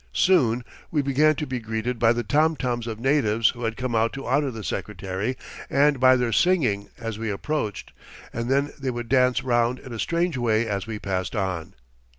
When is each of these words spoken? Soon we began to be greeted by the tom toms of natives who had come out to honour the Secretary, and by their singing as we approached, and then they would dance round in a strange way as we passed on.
Soon 0.13 0.63
we 0.89 1.03
began 1.03 1.35
to 1.35 1.45
be 1.45 1.59
greeted 1.59 1.99
by 1.99 2.11
the 2.11 2.23
tom 2.23 2.55
toms 2.55 2.87
of 2.87 2.99
natives 2.99 3.49
who 3.49 3.65
had 3.65 3.77
come 3.77 3.93
out 3.93 4.11
to 4.13 4.25
honour 4.25 4.49
the 4.49 4.63
Secretary, 4.63 5.37
and 5.69 5.99
by 5.99 6.15
their 6.15 6.31
singing 6.31 6.89
as 6.97 7.19
we 7.19 7.29
approached, 7.29 7.91
and 8.33 8.49
then 8.49 8.73
they 8.79 8.89
would 8.89 9.09
dance 9.09 9.43
round 9.43 9.77
in 9.77 9.93
a 9.93 9.99
strange 9.99 10.37
way 10.39 10.65
as 10.67 10.87
we 10.87 10.97
passed 10.97 11.35
on. 11.35 11.75